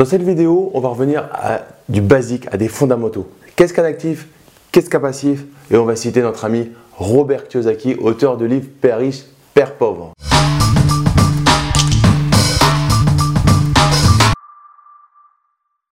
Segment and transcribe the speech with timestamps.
[0.00, 3.28] Dans cette vidéo, on va revenir à du basique, à des fondamentaux.
[3.54, 4.28] Qu'est-ce qu'un actif?
[4.72, 5.44] Qu'est-ce qu'un passif?
[5.70, 10.12] Et on va citer notre ami Robert Kiyosaki, auteur de livre Père riche, Père pauvre.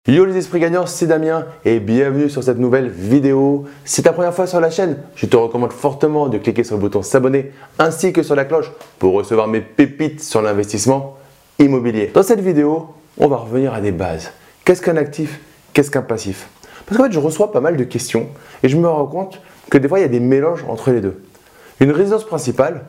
[0.06, 3.66] Yo les esprits gagnants, c'est Damien et bienvenue sur cette nouvelle vidéo.
[3.84, 6.76] Si c'est ta première fois sur la chaîne, je te recommande fortement de cliquer sur
[6.76, 11.18] le bouton s'abonner ainsi que sur la cloche pour recevoir mes pépites sur l'investissement
[11.58, 12.10] immobilier.
[12.14, 14.30] Dans cette vidéo, on va revenir à des bases.
[14.64, 15.40] Qu'est-ce qu'un actif?
[15.72, 16.48] Qu'est-ce qu'un passif?
[16.86, 18.28] Parce qu'en fait, je reçois pas mal de questions
[18.62, 21.00] et je me rends compte que des fois, il y a des mélanges entre les
[21.00, 21.22] deux.
[21.80, 22.82] Une résidence principale,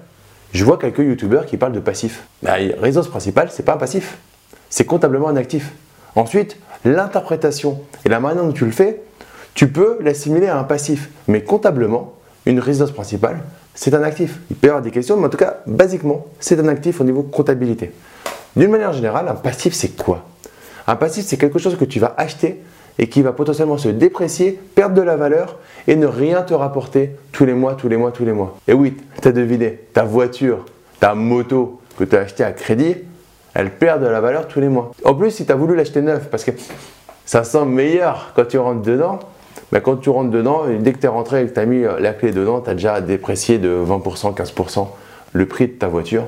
[0.54, 2.24] je vois quelques youtubeurs qui parlent de passif.
[2.44, 4.18] Mais une résidence principale, c'est pas un passif.
[4.70, 5.72] C'est comptablement un actif.
[6.16, 9.02] Ensuite, l'interprétation et la manière dont tu le fais,
[9.54, 11.10] tu peux l'assimiler à un passif.
[11.28, 12.14] Mais comptablement,
[12.46, 13.42] une résidence principale,
[13.76, 14.40] c'est un actif.
[14.50, 17.04] Il peut y avoir des questions, mais en tout cas, basiquement, c'est un actif au
[17.04, 17.92] niveau comptabilité.
[18.56, 20.26] D'une manière générale, un passif, c'est quoi?
[20.88, 22.62] Un passif, c'est quelque chose que tu vas acheter
[22.98, 27.12] et qui va potentiellement se déprécier, perdre de la valeur et ne rien te rapporter
[27.32, 28.58] tous les mois, tous les mois, tous les mois.
[28.68, 30.66] Et oui, tu as deviné, ta voiture,
[31.00, 32.96] ta moto que tu as acheté à crédit,
[33.54, 34.92] elle perd de la valeur tous les mois.
[35.06, 36.52] En plus, si tu as voulu l'acheter neuf, parce que
[37.26, 39.20] ça sent meilleur quand tu rentres dedans,
[39.72, 41.84] mais quand tu rentres dedans, dès que tu es rentré et que tu as mis
[42.00, 44.88] la clé dedans, tu as déjà déprécié de 20%, 15%
[45.34, 46.24] le prix de ta voiture.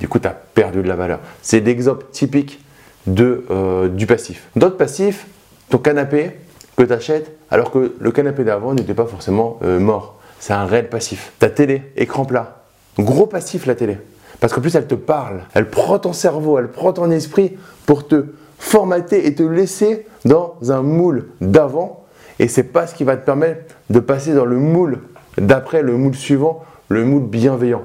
[0.00, 1.20] Du coup, tu as perdu de la valeur.
[1.42, 2.64] C'est l'exemple typique
[3.06, 4.48] de, euh, du passif.
[4.56, 5.26] D'autres passifs,
[5.68, 6.32] ton canapé
[6.76, 10.18] que tu achètes, alors que le canapé d'avant n'était pas forcément euh, mort.
[10.38, 11.32] C'est un réel passif.
[11.38, 12.62] Ta télé, écran plat.
[12.98, 13.98] Gros passif la télé.
[14.40, 18.08] Parce qu'en plus, elle te parle, elle prend ton cerveau, elle prend ton esprit pour
[18.08, 18.24] te
[18.58, 22.04] formater et te laisser dans un moule d'avant.
[22.38, 25.00] Et c'est pas ce qui va te permettre de passer dans le moule
[25.36, 27.82] d'après, le moule suivant, le moule bienveillant.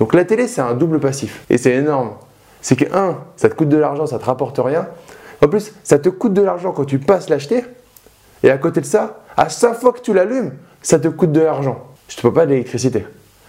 [0.00, 1.44] Donc la télé, c'est un double passif.
[1.50, 2.12] Et c'est énorme.
[2.62, 4.88] C'est que, un, ça te coûte de l'argent, ça te rapporte rien.
[5.44, 7.64] En plus, ça te coûte de l'argent quand tu passes l'acheter.
[8.42, 11.40] Et à côté de ça, à chaque fois que tu l'allumes, ça te coûte de
[11.40, 11.86] l'argent.
[12.08, 13.06] Je ne te parle pas d'électricité.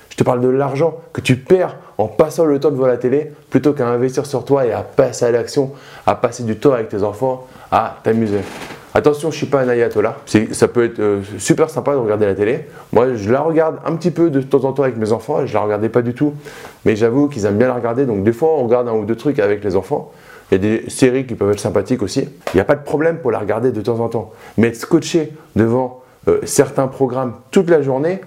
[0.10, 3.32] Je te parle de l'argent que tu perds en passant le temps devant la télé
[3.50, 5.72] plutôt qu'à investir sur toi et à passer à l'action,
[6.06, 8.42] à passer du temps avec tes enfants, à t'amuser.
[8.94, 10.18] Attention, je ne suis pas un ayatollah.
[10.52, 12.66] Ça peut être euh, super sympa de regarder la télé.
[12.92, 15.46] Moi, je la regarde un petit peu de temps en temps avec mes enfants.
[15.46, 16.34] Je ne la regardais pas du tout.
[16.84, 18.06] Mais j'avoue qu'ils aiment bien la regarder.
[18.06, 20.12] Donc, des fois, on regarde un ou deux trucs avec les enfants.
[20.52, 22.28] Il y a des séries qui peuvent être sympathiques aussi.
[22.54, 24.34] Il n'y a pas de problème pour la regarder de temps en temps.
[24.58, 28.20] Mais être scotché devant euh, certains programmes toute la journée,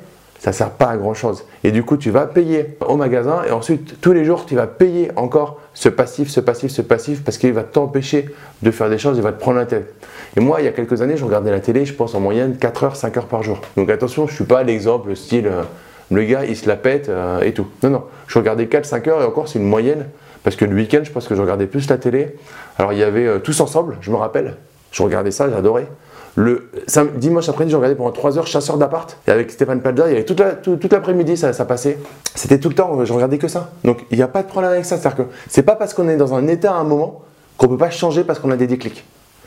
[0.44, 1.46] ça sert pas à grand chose.
[1.62, 4.66] Et du coup, tu vas payer au magasin et ensuite, tous les jours, tu vas
[4.66, 8.26] payer encore ce passif, ce passif, ce passif parce qu'il va t'empêcher
[8.60, 9.94] de faire des choses, il va te prendre la tête.
[10.36, 12.58] Et moi, il y a quelques années, je regardais la télé, je pense en moyenne
[12.58, 13.62] 4 heures, 5 heures par jour.
[13.78, 15.62] Donc attention, je ne suis pas l'exemple style euh,
[16.10, 17.66] le gars, il se la pète euh, et tout.
[17.82, 20.04] Non, non, je regardais 4-5 heures et encore, c'est une moyenne
[20.42, 22.36] parce que le week-end, je pense que je regardais plus la télé.
[22.76, 24.56] Alors il y avait euh, Tous Ensemble, je me rappelle.
[24.92, 25.86] Je regardais ça, j'adorais.
[26.36, 26.68] Le
[27.16, 29.16] dimanche après-midi, j'ai regardé pendant 3 heures Chasseur d'appart.
[29.28, 31.98] Et avec Stéphane Plaza, il y avait toute, l'après-midi, ça, passait.
[32.34, 33.70] C'était tout le temps, je regardais que ça.
[33.84, 34.98] Donc il n'y a pas de problème avec ça.
[34.98, 37.22] C'est-à-dire que c'est pas parce qu'on est dans un état à un moment
[37.56, 39.04] qu'on ne peut pas changer parce qu'on a des déclics.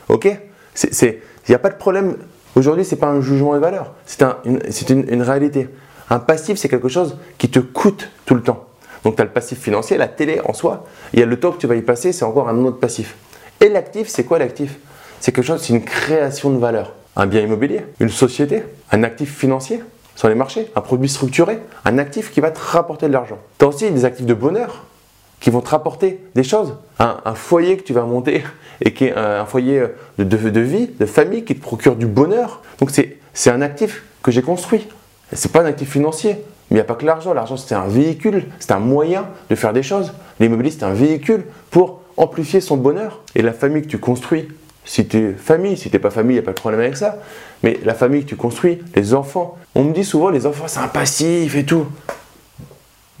[0.08, 0.34] Ok?
[0.82, 1.18] Il
[1.48, 2.16] n'y a pas de problème.
[2.56, 3.92] Aujourd'hui, ce n'est pas un jugement de valeur.
[4.06, 5.68] C'est une, réalité.
[6.08, 8.64] Un passif, c'est quelque chose qui te coûte tout le temps.
[9.04, 10.86] Donc tu as le passif financier, la télé en soi.
[11.12, 13.16] Il y a le temps que tu vas y passer, c'est encore un autre passif.
[13.60, 14.78] Et l'actif, c'est quoi l'actif?
[15.20, 16.94] C'est quelque chose, c'est une création de valeur.
[17.16, 18.62] Un bien immobilier, une société,
[18.92, 19.80] un actif financier
[20.14, 23.38] sur les marchés, un produit structuré, un actif qui va te rapporter de l'argent.
[23.58, 24.84] Tu as aussi des actifs de bonheur
[25.40, 26.74] qui vont te rapporter des choses.
[26.98, 28.42] Un, foyer que tu vas monter
[28.84, 29.84] et qui est un, foyer
[30.18, 32.62] de, de, vie, de famille qui te procure du bonheur.
[32.80, 34.88] Donc c'est un actif que j'ai construit.
[35.32, 36.32] C'est pas un actif financier,
[36.70, 37.34] mais il n'y a pas que l'argent.
[37.34, 40.12] L'argent, c'est un véhicule, c'est un moyen de faire des choses.
[40.40, 43.22] L'immobilier, c'est un véhicule pour amplifier son bonheur.
[43.34, 44.48] Et la famille que tu construis
[44.88, 46.80] si tu es famille, si tu n'es pas famille, il n'y a pas de problème
[46.80, 47.18] avec ça.
[47.62, 50.80] Mais la famille que tu construis, les enfants, on me dit souvent les enfants c'est
[50.80, 51.86] un passif et tout.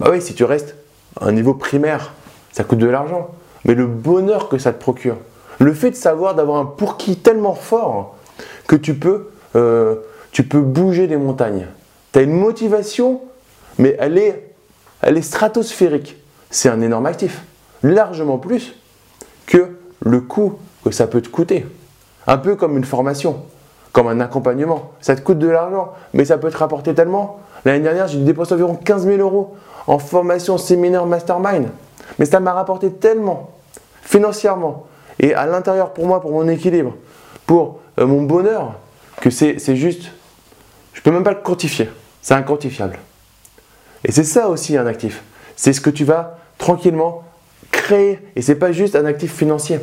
[0.00, 0.76] Bah oui, si tu restes
[1.20, 2.14] à un niveau primaire,
[2.52, 3.28] ça coûte de l'argent.
[3.66, 5.18] Mais le bonheur que ça te procure,
[5.58, 8.16] le fait de savoir d'avoir un pour qui tellement fort
[8.66, 9.96] que tu peux, euh,
[10.54, 11.66] bouger des montagnes.
[12.12, 13.20] Tu as une motivation,
[13.76, 14.54] mais elle est,
[15.02, 16.16] elle est stratosphérique.
[16.50, 17.42] C'est un énorme actif.
[17.82, 18.74] Largement plus
[19.46, 21.66] que le coût que ça peut te coûter.
[22.26, 23.42] Un peu comme une formation,
[23.92, 24.92] comme un accompagnement.
[25.00, 27.40] Ça te coûte de l'argent, mais ça peut te rapporter tellement.
[27.64, 31.68] L'année dernière, j'ai dépensé environ 15 000 euros en formation, séminaire, mastermind.
[32.18, 33.50] Mais ça m'a rapporté tellement,
[34.02, 34.86] financièrement,
[35.18, 36.94] et à l'intérieur pour moi, pour mon équilibre,
[37.46, 38.74] pour euh, mon bonheur,
[39.20, 40.04] que c'est juste,
[40.92, 41.88] je ne peux même pas le quantifier.
[42.22, 42.98] C'est inquantifiable.
[44.04, 45.22] Et c'est ça aussi un actif.
[45.56, 47.22] C'est ce que tu vas tranquillement
[47.92, 49.80] et c'est pas juste un actif financier.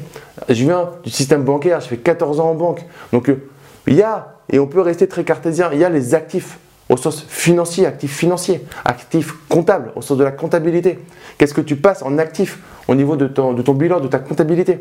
[0.50, 2.82] Je viens du système bancaire, je fais 14 ans en banque.
[3.12, 3.48] Donc euh,
[3.88, 6.58] il y a, et on peut rester très cartésien, il y a les actifs
[6.90, 11.00] au sens financier, actifs financiers, actifs comptables, au sens de la comptabilité.
[11.38, 14.20] Qu'est-ce que tu passes en actif au niveau de ton, de ton bilan, de ta
[14.20, 14.80] comptabilité?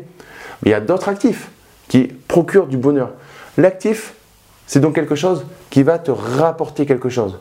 [0.61, 1.49] Mais il y a d'autres actifs
[1.87, 3.11] qui procurent du bonheur.
[3.57, 4.13] L'actif,
[4.67, 7.39] c'est donc quelque chose qui va te rapporter quelque chose,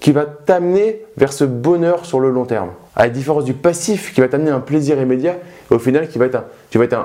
[0.00, 2.70] qui va t'amener vers ce bonheur sur le long terme.
[2.94, 5.36] À la différence du passif qui va t'amener un plaisir immédiat,
[5.70, 6.96] et au final qui va être un, tu vas être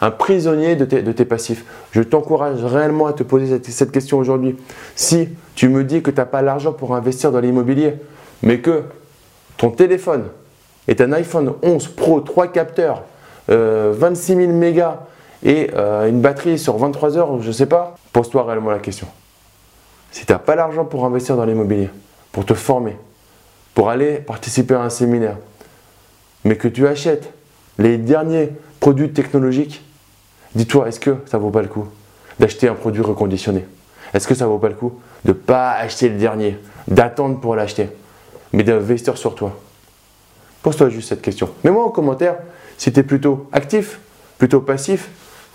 [0.00, 1.64] un, prisonnier de tes, passifs.
[1.92, 4.56] Je t'encourage réellement à te poser cette, question aujourd'hui.
[4.96, 7.96] Si tu me dis que tu n'as pas l'argent pour investir dans l'immobilier,
[8.42, 8.82] mais que
[9.58, 10.24] ton téléphone
[10.88, 13.02] est un iPhone 11 Pro, 3 capteurs,
[13.48, 15.00] 26 000 mégas
[15.42, 19.06] et euh, une batterie sur 23 heures, je ne sais pas, pose-toi réellement la question.
[20.10, 21.88] Si tu n'as pas l'argent pour investir dans l'immobilier,
[22.32, 22.96] pour te former,
[23.74, 25.36] pour aller participer à un séminaire,
[26.44, 27.32] mais que tu achètes
[27.78, 29.82] les derniers produits technologiques,
[30.54, 31.86] dis-toi, est-ce que ça vaut pas le coup
[32.38, 33.66] d'acheter un produit reconditionné?
[34.14, 37.54] Est-ce que ça vaut pas le coup de ne pas acheter le dernier, d'attendre pour
[37.54, 37.88] l'acheter,
[38.52, 39.58] mais d'investir sur toi?
[40.62, 41.50] Pose-toi juste cette question.
[41.64, 42.36] Mets-moi en commentaire
[42.76, 44.00] si tu es plutôt actif,
[44.38, 45.08] plutôt passif,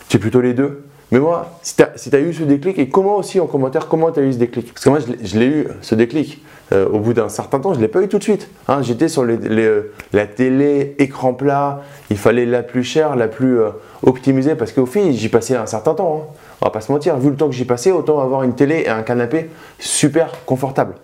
[0.07, 0.86] tu es plutôt les deux,
[1.16, 4.20] mais moi, si tu as, eu ce déclic, et comment aussi en commentaire, comment tu
[4.20, 4.74] as eu ce déclic?
[4.74, 7.78] Parce que moi, je l'ai eu, ce déclic, euh, au bout d'un certain temps, je
[7.78, 8.50] ne l'ai pas eu tout de suite.
[8.68, 8.82] Hein.
[8.82, 13.70] J'étais sur euh, la télé, écran plat, il fallait la plus chère, la plus euh,
[14.04, 16.22] optimisée, parce qu'au fil, j'y passais un certain temps.
[16.22, 16.36] Hein.
[16.60, 18.82] On va pas se mentir, vu le temps que j'y passais, autant avoir une télé
[18.82, 20.96] et un canapé super confortable.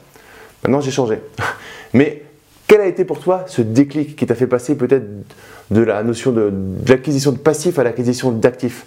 [0.64, 1.22] Maintenant, j'ai changé.
[1.94, 2.24] Mais
[2.68, 5.06] quel a été pour toi ce déclic qui t'a fait passer peut-être
[5.72, 8.86] de la notion de, de l'acquisition de passif à l'acquisition d'actifs?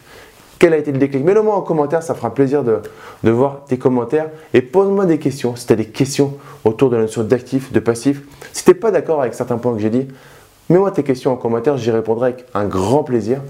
[0.65, 2.81] Quel a été le déclic Mets-le moi en commentaire, ça fera plaisir de,
[3.23, 4.31] voir tes commentaires.
[4.55, 7.81] Et pose-moi des questions, si tu as des questions autour de la notion d'actif, de
[7.81, 8.23] passif.
[8.55, 10.09] Si tu n'es pas d'accord avec certains points que j'ai dit,
[10.71, 13.43] mets-moi tes questions en commentaire, j'y répondrai avec un grand plaisir.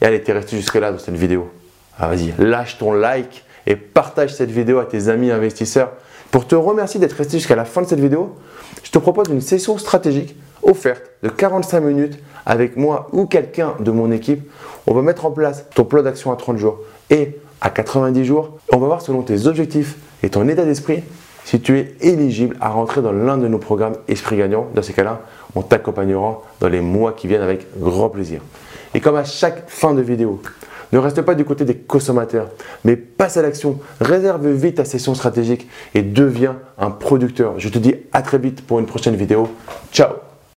[0.00, 1.50] Et allez, t'es resté jusque là dans cette vidéo.
[1.98, 5.92] Ah, vas-y, lâche ton like et partage cette vidéo à tes amis investisseurs.
[6.30, 8.34] Pour te remercier d'être resté jusqu'à la fin de cette vidéo,
[8.82, 10.34] je te propose une session stratégique
[10.66, 14.48] offerte de 45 minutes avec moi ou quelqu'un de mon équipe.
[14.86, 16.78] On va mettre en place ton plan d'action à 30 jours
[17.10, 18.58] et à 90 jours.
[18.72, 21.02] On va voir selon tes objectifs et ton état d'esprit
[21.44, 24.66] si tu es éligible à rentrer dans l'un de nos programmes Esprit Gagnant.
[24.74, 25.20] Dans ces cas-là,
[25.54, 28.40] on t'accompagnera dans les mois qui viennent avec grand plaisir.
[28.94, 30.40] Et comme à chaque fin de vidéo,
[30.92, 32.48] ne reste pas du côté des consommateurs,
[32.84, 37.54] mais passe à l'action, réserve vite ta session stratégique et deviens un producteur.
[37.58, 39.48] Je te dis à très vite pour une prochaine vidéo.
[39.92, 40.25] Ciao